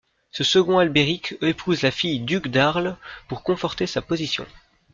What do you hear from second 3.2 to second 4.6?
pour conforter sa position.